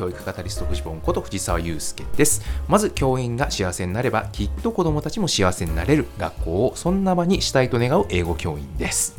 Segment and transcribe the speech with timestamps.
[0.00, 2.40] 教育カタリストフジボンこと藤沢祐介です。
[2.68, 9.18] まず教員が幸せになればきっと子どもたちも幸せになれる学校をそんな場にしたいと願う英語教員です。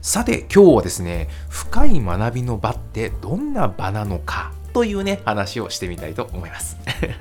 [0.00, 6.76] さて今日はですね深い学びの場ってどんな場なのかというね、話をしてみたいと思います。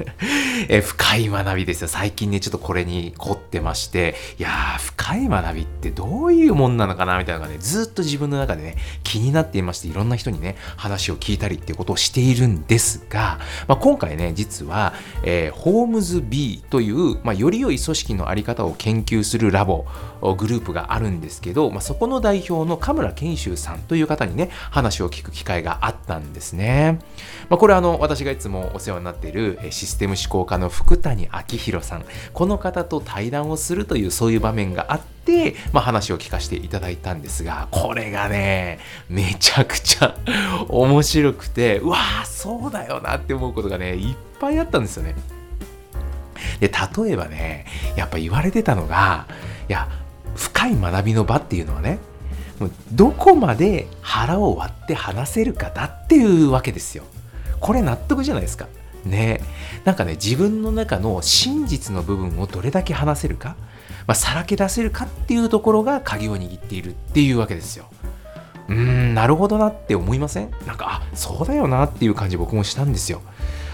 [0.69, 1.87] え深い学びですよ。
[1.87, 14.93] 最近ね、ちょっとこれに凝ってまして、いやー、深い学びってどういうもんなのかなみたいなのがね、ずっと自分の中でね、気になっていまして、いろんな人にね、話を聞いたりっていうことをしているんですが、まあ、今回ね、実は、
[15.23, 19.85] えー、ホームズ B という、まあ、より良い組織のあり方を研究するラボ、
[20.21, 26.99] グループがあるんですけど、まあ、そこの代表の神村賢秀さんという方にね、話を聞く機会があったんですね。
[27.49, 40.15] まあ、これはあの私がいつもお世話になっているシステム思考家の福谷明宏さんこの方と対談をするというそういう場面があって、まあ、話を聞かせていただいたんですがこれがねめちゃくちゃ
[40.69, 45.15] 面白くてうわーそうだよなって思うことがねいっぱいあったんですよね。
[46.59, 49.25] で例えばねやっぱ言われてたのが
[49.67, 49.89] いや
[50.35, 51.99] 深い学びの場っていうのはね
[52.91, 57.03] どこまで腹を割って話せるかだっていうわけですよ。
[57.59, 58.67] これ納得じゃないですか。
[59.05, 59.39] ね
[59.85, 63.55] なんかね自分の中の真実の部分をどれだけ話せるか、
[64.07, 67.85] まあ、さらけ出せるかっていうところが鍵を握っているっていうわけですよ。
[68.67, 70.51] うーんなるほどなって思いません？
[70.67, 73.21] なんかあそうだよなっていう感じ僕もしたんですよ。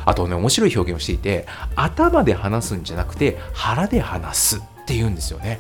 [0.06, 5.60] あとね面白い表現をしていて頭で話すんじゃなくて腹で話すっていうんですよね。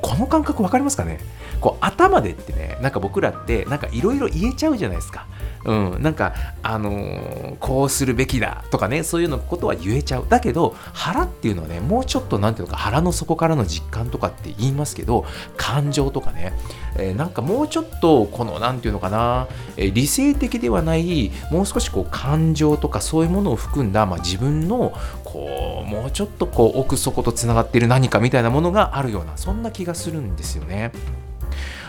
[0.00, 1.18] この感覚分かりますかね？
[1.60, 5.26] こう頭でってねなんか僕らってなんかいろいろ言えちゃうじゃないですか。
[5.64, 10.26] うん、なんか、あのー、こうするべきだとかね、そういうのことは言えちゃう。
[10.28, 15.24] だけど、腹っていうのはね、もうちょっと、なんていうのか、腹の底からの実感とかって言いますけど、
[15.56, 16.52] 感情とかね、
[16.96, 24.92] えー、なんかもうちょっと、この、なんていうのかな、えー、理性的ではない、もう少しこう、感情とかそういうものを含んだ、まあ、自分の、
[25.24, 30.92] こう、もうちょっとこう、奥底とつながっている何かみたいなものがあるような、そんな気がするんですよね。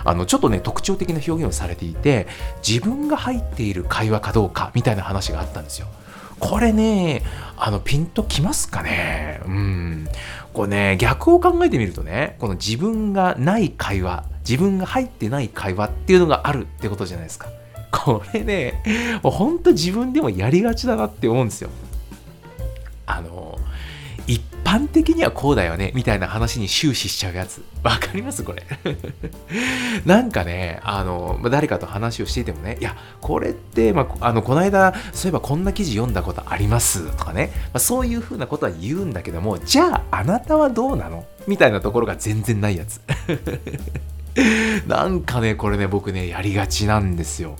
[0.03, 2.27] あのちょっとね特徴的な表現をされていて
[2.67, 5.87] 自分が入っている会話かどうかみたいな話があったんですよ。
[6.39, 7.21] これね、
[7.57, 9.41] あの、ピンときますかね？
[9.45, 10.07] うん。
[10.53, 17.49] これね、逆を考えてみるとね、この自分がない会話、自分が入ってない会話っていうのがあるってことじゃないですか。
[17.91, 21.69] これね、もうほんと自分でもやりがちだなって思うんですよ。
[23.05, 23.58] あの、
[24.69, 27.63] 般的にはこうだよねみたいな話に終始しちゃうやつ。
[27.81, 28.43] わかります？
[28.43, 28.63] これ。
[30.05, 37.07] なんかね、あの、誰かと話をしていてもね、いや、これって、まあ、あの、この間、そういえばこんな記事読んだことあります？
[37.17, 41.25] とかね、まあ、そういうふうなことは言うんだけども、じゃあ、あなたはどうなの？
[41.47, 43.01] みたいなところが全然ないやつ。
[44.87, 47.55] なんかね、これね、僕ね、やりがちなんですよ。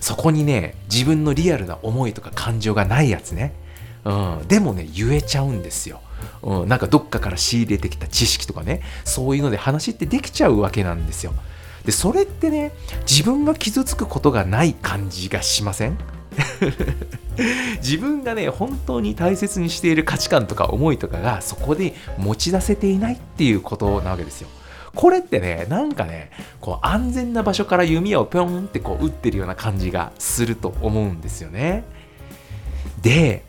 [0.00, 3.54] そこにね、自分のリアルな思いとか感情がないやつね。
[4.04, 4.12] う
[4.44, 6.00] ん、でもね、言えちゃうんですよ。
[6.42, 11.32] うん、なんかどっかから仕入れてきた知識とかねそういうので話ってできちゃうわけなんですよ。
[11.84, 12.72] でそれってね
[13.08, 15.98] 自分が傷つくことがない感じがしません？
[17.78, 24.48] 自分がね本当に大切にしている価値観とか思いとかがそこで持ち出せていないっていうことなわけですよ。
[24.94, 31.84] これってねなんかねこう安全な場所から弓矢をぴょんってこう打ってるような感じがすると思うんですよね。
[33.02, 33.44] で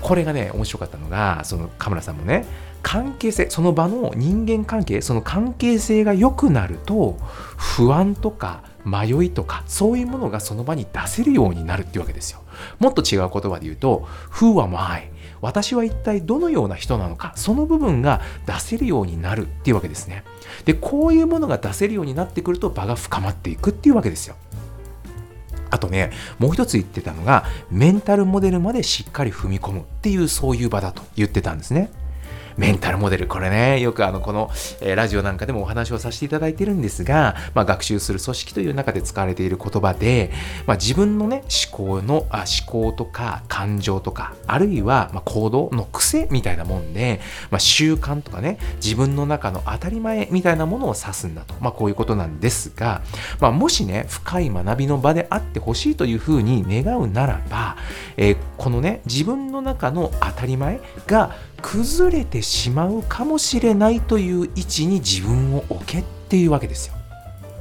[0.00, 2.44] これがね面白かったのがそのカ村さんもね
[2.82, 7.16] 関係性その場の人間関係その関係性が良くなると
[7.56, 12.40] 不安とか迷いとかそういうものがその場に出せるようになるっていうわけですよ。
[12.78, 15.10] もっと違う言葉で言うと Who am I?
[15.40, 20.22] 私は一体どのような人なのかその部分が出せるようになるっていうわけですね。
[20.66, 24.36] でこういうものが出せるようになってくると場が深まっていくっていうわけですよ。
[25.74, 31.90] あとね、もう一つ言ってたのが、メンタルモデルまでしっかり踏み込むっていうそういう場だと言ってたんですね。
[32.56, 34.50] メンタルモデル、これね、よくあの、この、
[34.80, 40.30] え、ラジオなんかでもお話をさせていただいてるんですが、まあ、学習する組織という中で使われている言葉で、
[40.66, 47.20] まあ、自分のね、思考の、あ思考とか感情とか、あるいは、ま行動の癖みたいなもんで、
[47.50, 51.54] まあ、習慣とかね、自分の中の当たり前みたいなものを指すんだと。
[51.60, 53.02] まあ、こういうことなんですが、
[53.40, 57.76] まあ、もしね、深い学びの場であってほしいというふうに願うならば、
[58.16, 61.34] えー、このね、自分の中の当たり前が
[61.66, 66.94] 崩れてしまうかもしれないという位置に自分を置けっていうわけですよ。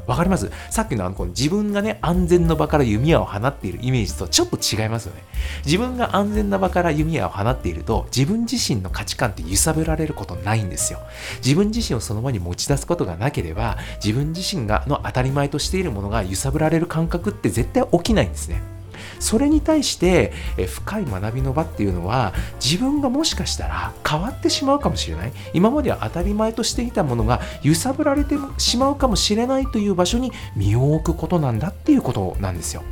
[0.06, 0.52] わかります？
[0.70, 5.24] さっきのあのこの自分がね安全の場から弓矢を放っているイメージとちょっと違いますよね。
[5.66, 11.00] 自分が安全な場から弓矢を放っていると自分自身の価値観って揺さぶられることないんですよ。
[11.38, 18.73] 自分自身をその場に持ち出すことがなければ自分自身がの当たり前としているものが揺さぶられる感覚って絶対起きないんですね。
[19.20, 25.32] それに対してえ深い学びの場っていうのは自分がもしかしたら変わってしまうかもしれない。
[25.54, 32.84] 今までは当たり前としていたものが揺さぶられてしまうかもしれないという場所に身を置くことなんだっていうことなんですよ。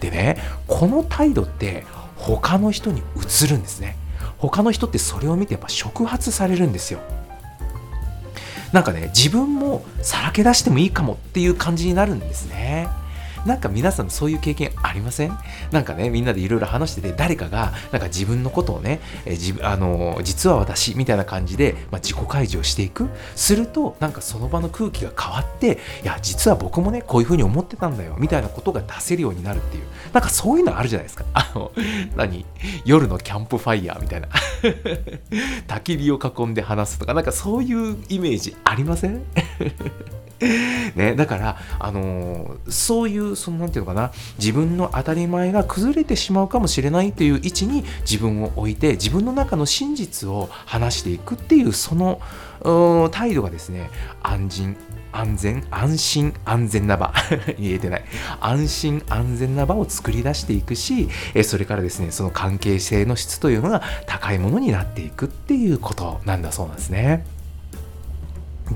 [0.00, 0.36] でね
[0.66, 1.84] この態度って
[2.16, 3.96] 他の人に移るんですね。
[4.38, 7.00] 他の人ってそれを見てやっぱ触発されるんですよ。
[8.72, 12.88] なんかね自分もさらけ出してもいいかもっていう感じになるんですね。
[13.44, 15.38] なんか皆さんそういう経験ありません？
[15.70, 23.08] なんかねみんなでいろいろ話してて誰かがなんか自分のことをね、え自あの実は私みたいな感じで、まあ、自己開示をしていく？
[23.36, 29.84] するとなんかその場の空気が変わっていや実は僕もねこういうふうに思ってたんだよみたいなことが出せるようになるっていう。
[30.12, 31.24] なんかそういうのあるじゃないですか。
[31.34, 31.72] あの
[32.16, 32.46] 何？
[32.84, 34.28] 夜のキャンプファイヤーみたいな。
[35.68, 39.22] 焚き火を囲んで話すとかなんかそういうイメージありません？
[40.96, 52.20] ね、だから、あのー、そういう、その、なんていうのかな、自分の当たり前が崩れてしまうかもしれないという位置に自分を置いて、自分の中の真実を話していくっていう、その、
[53.10, 53.90] 態度がですね、
[54.22, 54.76] 安心、
[55.12, 57.12] 安全、安心、安全な場。
[57.58, 58.04] 言えてない。
[58.40, 61.08] 安心、安全な場を作り出していくし、
[61.44, 67.24] それからですね、その関係性の質というのが高いものになっていくっていうことなんだそうなんですね。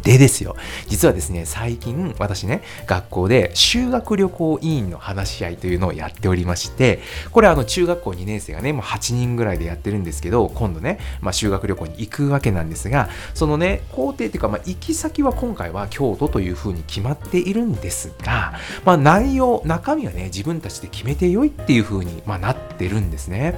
[0.03, 0.55] でですよ、
[0.87, 7.01] 実はですね、最近私ね、学校で修学旅行委員の話し合いというのをやっておりまして、
[7.33, 18.55] これあの中学校2年生がね、もう8人ぐらいでやってるんですけど、今度ね、まあ、修学旅行に行くわけなんですが、そのね、工程っていうか、ま、行き先は今回は京都というふうに決まっているんですが、
[18.85, 23.55] まあ、内容、中身はね、自分たちで決めてよいっていうふうに、ま、なってるんですね。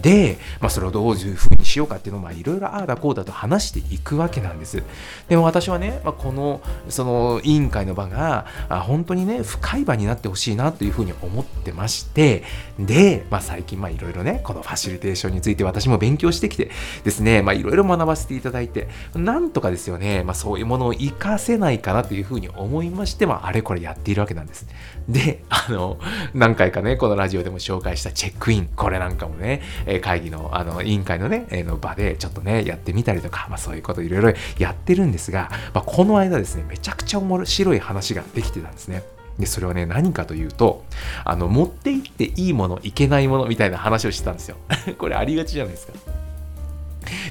[0.00, 4.82] で、まあ、それをどういうふうにしようかっていうのをいろいろああだこうだと話していくわけなんです。
[5.28, 12.44] でも私はね、まあ、このその委員会の場が本当にね深い場になってほしいなというふうに思ってまして
[12.78, 16.70] で、まあ、最近いろいろねこのファシリテーションについて私も勉強してきて
[17.04, 24.66] ですねいろいろ学ばせていただいてなんとかですよね、まあ、そういうものを活かせないかなというふうに思いまして、まあ、あれこれやっているわけなんです。
[25.08, 25.98] であの
[26.34, 39.02] 何回かねこのラジオでも紹介したチェックインこれなんかもねえ会議のあの委員会のね、えの場でちょっとね、やってみたりとか、まあ、そういうこといろいろやってるんですが、まあ、この間ですね、めちゃくちゃ面白い話ができてたんですね。
[39.38, 40.84] で、それはね、何かというと、
[41.24, 44.56] あの、持って行っていいもの、いけないものみたいな話をしてたんですよ。
[44.98, 45.92] これありがちじゃないですか。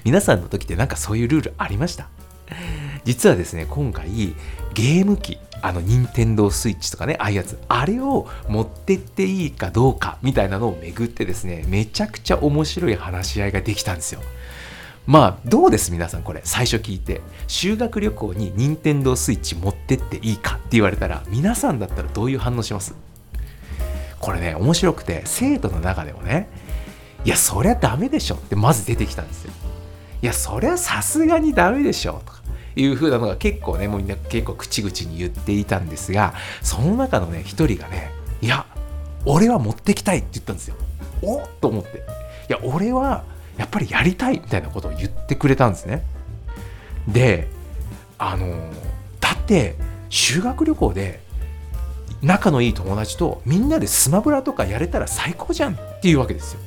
[0.04, 2.07] 皆さんの時ってなんかそういうルールありました？
[3.04, 4.33] 実はですね、今回、
[4.74, 14.21] ゲーム機、あの、任天堂スイッチとかね、ああいうやつ、あれを持ってっていいかどうかみたいなのをめぐってですね、めちゃくちゃ面白い話し合いができたんですよ。
[15.06, 15.92] まあ、どうです？
[15.92, 17.21] 皆さんこれ、最初聞いて。
[17.48, 22.94] 修学旅行に任天堂スイッチ持ってっていいかって言われたら、皆さんだったらどういう反応します？
[24.19, 26.50] これね、面白くて、生徒の中でもね、
[27.24, 29.54] いや、そりゃダメでしょってまず出てきたんですよ。
[30.21, 32.42] いや、そりゃさすがにダメでしょとか。
[32.78, 38.66] いう風なのが結構ね、もうみんな結構口々に言っていたんですが、その中のね、一人がね、いや、
[39.26, 40.76] 俺は持ってきたいって言ったんですよ。
[41.22, 41.98] おっと思って。
[41.98, 42.02] い
[42.50, 43.24] や、俺は
[43.58, 46.04] やっぱりやりたいみたいなことを言ってくれたんですね。
[47.08, 47.48] で、
[48.18, 48.72] あの、
[49.20, 49.76] だって、
[50.10, 51.20] 修学旅行で
[52.22, 56.60] 仲のいい友達とみんなでスマブラとかやれたら最高じゃんっていうわけですよ。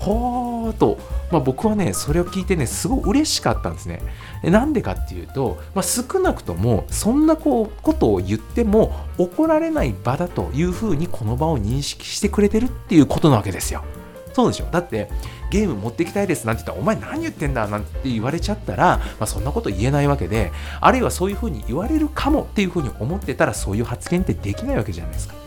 [0.00, 0.98] ほーと、
[1.30, 4.00] まあ、僕はねそれを聞いてねすごい嬉しかったんですね。
[4.42, 13.84] なんでかっていうと、まあ、少なくともそんなこうことを言っても怒られない場だというふうにこの場を認識してくれてるっていうことなわけですよ。
[14.32, 15.10] そうでしょだって
[15.50, 25.39] ゲーム持ってきたいですなんて言ったらお前何言ってんだなんて言われちゃったら、まあ、そんなこと言えないわけであるいはそういうふうに言われるかもっていうふうに思ってたらそういう発言ってできないわけじゃないですか。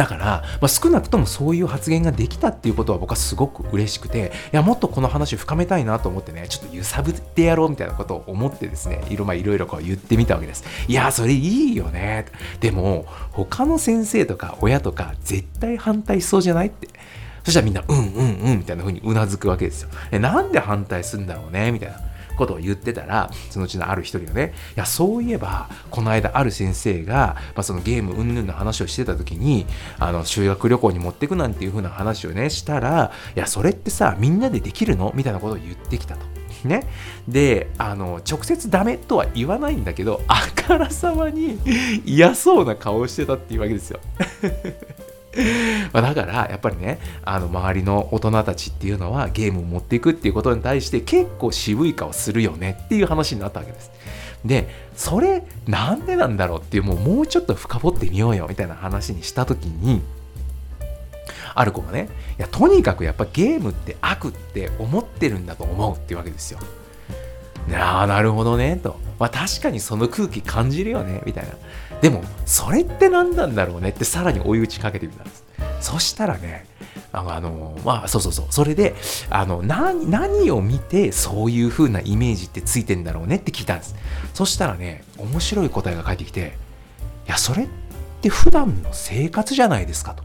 [0.00, 0.24] だから、
[0.62, 10.64] まあ、少なくともそういう発言ができたっていうことは僕はすごく嬉しくて、いや、もっとこの話を深めたいなと思ってね、ちょっと揺さぶってやろうみたいなことを思ってですね、いろ,、まあ、いろこう言ってみたわけです。
[10.88, 12.24] いや、それいいよね。
[12.60, 16.88] でも、他の先生とか親とか絶対反対しそうじゃないって。
[17.44, 19.90] そしたらみんな、うんうんうんみたいな風にうなずくわけですよ。
[20.18, 22.00] なんで反対するんだろうねみたいな。
[22.40, 29.66] ことを言ってたら、そのうちのある一人がね、いや、そういえば、この間ある先生が、まあ、そのゲーム云々の話をしてた時に、
[30.00, 35.12] あの、修学旅行に持ってくなんていう風な話をね、したら、いや、それってさ、みんなでできるの？
[35.14, 36.26] みたいなことを言ってきたと。
[36.64, 36.86] ね、
[37.26, 41.58] であの直接ダメとは言わないんだけどあからさまに
[42.04, 44.00] 嫌そうな顔をしてたっていうわけですよ。
[45.92, 53.90] まだからやっぱりねあの周りの大人たちっていうのはゲームを持っていくっていうことに対して結構渋い顔するよねっていう話になったわけです。
[54.44, 60.00] でそれなんでなんだろうっていうもうもうちょっと深掘ってみようよみたいな話にした時に
[61.54, 62.08] ある子がね
[62.38, 66.58] いやとにかくやっぱゲームって悪って思ってるんだと思うっていうわけですよ。
[67.74, 68.98] ああなるほどねと。
[69.18, 71.50] まあ確かにその空気感じるよねみたいな。
[72.00, 75.44] でもそれって何なんだろうねってさらに追い打ちかけてみたんです
[75.80, 76.66] そしたらね
[77.12, 78.46] あの、あのまあ、そうそうそう。
[78.50, 78.94] それで、
[79.30, 83.96] あの、何、何を見て、そういう風なイメージってついてんだろうねって聞いたんです。
[84.32, 86.52] そしたらね、面白い答えが返ってきて、
[87.26, 87.68] いや、それっ
[88.20, 90.22] て普段の生活じゃないですかと。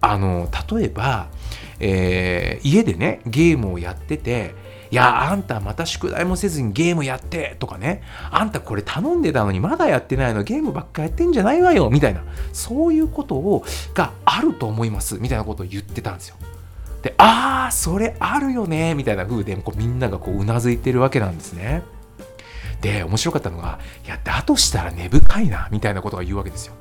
[0.00, 1.28] あの、例えば、
[1.78, 4.54] えー、家でね、ゲームをやってて、
[4.90, 13.64] いや、あんたまた宿題もせずにゲームやってとかね、あんたこれ頼んでたのにまだやってないの、ゲームばっかやってんじゃないわよみたいな、そういうことを
[13.94, 16.36] があると思いますみたいなことを言ってたんですよ。
[17.02, 21.82] で、ああ、それあるよねみたいな風でこうみんながこううなずいてるわけなんですね。
[22.80, 26.74] で、面白かったのが、いや、だとしたら根深いなみたいなことが言うわけですよ。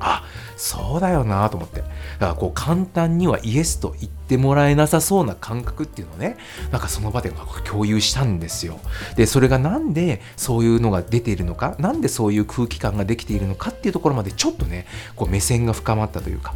[0.00, 0.24] あ
[0.56, 1.80] そうだよなと思って。
[1.80, 1.92] だか
[2.28, 6.36] らこう簡単にはイエスと言ってもらえなさそうな感覚っていうのをね。
[6.70, 7.30] なんかその場で
[7.64, 8.78] 共有したんですよ。
[9.16, 11.76] でそれが何でそういうのが出ているのか？
[11.78, 16.54] 何でそういう空気感ができているのかっていうところまでちょっとねこう目線が深まったというか。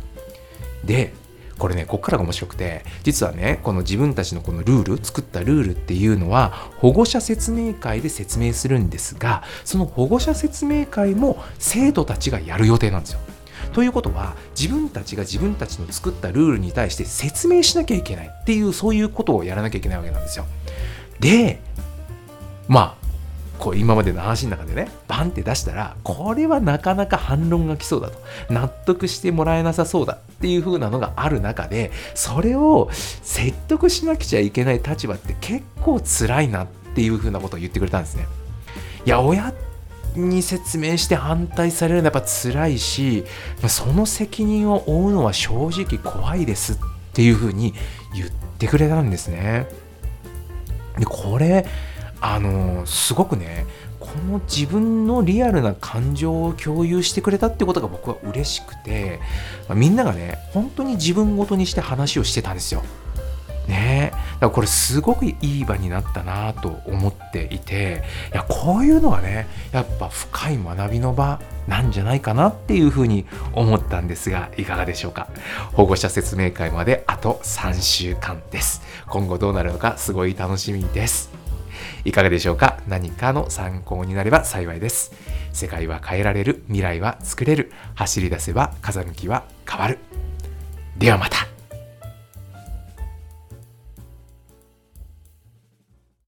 [0.84, 1.12] で
[1.60, 13.20] これねこっからが面白くて実はねこの自分たちのこのルール作ったルールっていうのは保護者説明会で説明するんですがその保護者説明会も生徒たちがやる予定なんですよ。
[13.74, 20.46] ということは自分たちが自分たちの作ったルールに対して説明しなきゃいけないっていうそういうことをやらなきゃいけないわけなんですよ。
[21.20, 21.60] で
[22.66, 22.99] まあ
[23.60, 38.26] こう今までの話の中でねバンって出したらこれはなかなか反論が来そうだと納得してもらえなさそうだっていう風なのがある中でそれを説得しなくちゃいけない立場って結構辛いなっていう風なことを言ってくれたんですね。
[39.04, 39.52] いや親
[40.16, 43.24] に説明して反対されるのはやっぱ辛いし
[43.68, 46.76] その責任を負うのは正直怖いですっ
[47.12, 47.74] ていう風に
[48.14, 49.66] 言ってくれたんですね。
[50.98, 51.66] でこれ
[52.20, 53.66] あのすごくね
[53.98, 59.20] この自分のリアルな感情を共有してくれたってことが僕は嬉しくて、
[59.68, 62.82] まあ、みんながね本当に自分ごとにして話をしてたんですよ。
[63.68, 64.10] ね。
[64.12, 75.28] だからこれすごくいい場になったなと思っていていやこういうのがねやっぱ深い学びの場なんじゃないかなっていうふうに思ったんですがいかがでしょうか。
[75.72, 78.82] 保護者説明会まであと3週間です。
[79.08, 81.39] 今後どうなるのかすごい楽しみです。
[82.04, 82.78] いかがでしょうか？
[82.88, 85.12] 何かの参考になれば幸いです。
[85.52, 89.98] 世界は変えられる、未来は作れる、走り出せば風向きは変わる。
[90.96, 91.49] ではまた。